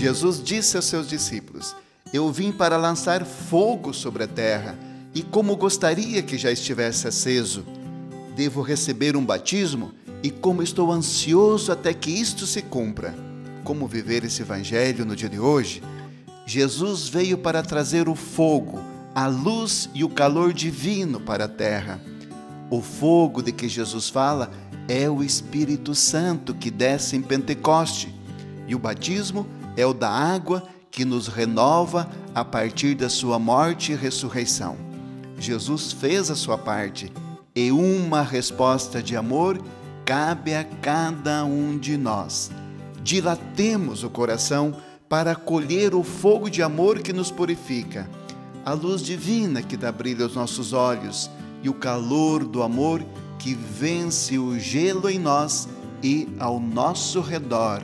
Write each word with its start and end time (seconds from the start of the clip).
Jesus 0.00 0.42
disse 0.42 0.76
aos 0.76 0.86
seus 0.86 1.06
discípulos: 1.06 1.76
Eu 2.10 2.32
vim 2.32 2.50
para 2.50 2.78
lançar 2.78 3.22
fogo 3.26 3.92
sobre 3.92 4.22
a 4.22 4.26
terra, 4.26 4.74
e 5.14 5.22
como 5.22 5.54
gostaria 5.56 6.22
que 6.22 6.38
já 6.38 6.50
estivesse 6.50 7.06
aceso. 7.06 7.66
Devo 8.34 8.62
receber 8.62 9.14
um 9.14 9.22
batismo, 9.22 9.92
e 10.22 10.30
como 10.30 10.62
estou 10.62 10.90
ansioso 10.90 11.70
até 11.70 11.92
que 11.92 12.10
isto 12.10 12.46
se 12.46 12.62
cumpra. 12.62 13.14
Como 13.62 13.86
viver 13.86 14.24
esse 14.24 14.40
evangelho 14.40 15.04
no 15.04 15.14
dia 15.14 15.28
de 15.28 15.38
hoje? 15.38 15.82
Jesus 16.46 17.06
veio 17.06 17.36
para 17.36 17.62
trazer 17.62 18.08
o 18.08 18.14
fogo, 18.14 18.80
a 19.14 19.26
luz 19.26 19.90
e 19.92 20.02
o 20.02 20.08
calor 20.08 20.54
divino 20.54 21.20
para 21.20 21.44
a 21.44 21.48
terra. 21.48 22.00
O 22.70 22.80
fogo 22.80 23.42
de 23.42 23.52
que 23.52 23.68
Jesus 23.68 24.08
fala 24.08 24.50
é 24.88 25.10
o 25.10 25.22
Espírito 25.22 25.94
Santo 25.94 26.54
que 26.54 26.70
desce 26.70 27.16
em 27.16 27.20
Pentecoste, 27.20 28.14
e 28.66 28.74
o 28.74 28.78
batismo 28.78 29.46
é 29.46 29.59
o 29.76 29.94
da 29.94 30.10
água 30.10 30.62
que 30.90 31.04
nos 31.04 31.28
renova 31.28 32.08
a 32.34 32.44
partir 32.44 32.94
da 32.94 33.08
sua 33.08 33.38
morte 33.38 33.92
e 33.92 33.94
ressurreição. 33.94 34.76
Jesus 35.38 35.92
fez 35.92 36.30
a 36.30 36.36
sua 36.36 36.58
parte 36.58 37.12
e 37.54 37.70
uma 37.72 38.22
resposta 38.22 39.02
de 39.02 39.16
amor 39.16 39.60
cabe 40.04 40.54
a 40.54 40.64
cada 40.64 41.44
um 41.44 41.78
de 41.78 41.96
nós. 41.96 42.50
Dilatemos 43.02 44.02
o 44.02 44.10
coração 44.10 44.76
para 45.08 45.32
acolher 45.32 45.94
o 45.94 46.02
fogo 46.02 46.50
de 46.50 46.62
amor 46.62 47.00
que 47.00 47.12
nos 47.12 47.30
purifica, 47.30 48.08
a 48.64 48.72
luz 48.72 49.02
divina 49.02 49.62
que 49.62 49.76
dá 49.76 49.90
brilho 49.90 50.24
aos 50.24 50.34
nossos 50.34 50.72
olhos 50.72 51.30
e 51.62 51.68
o 51.68 51.74
calor 51.74 52.44
do 52.44 52.62
amor 52.62 53.02
que 53.38 53.54
vence 53.54 54.38
o 54.38 54.58
gelo 54.58 55.08
em 55.08 55.18
nós 55.18 55.68
e 56.02 56.28
ao 56.38 56.60
nosso 56.60 57.20
redor. 57.20 57.82